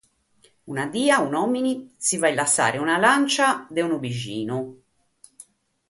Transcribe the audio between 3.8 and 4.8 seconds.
unu bighinu.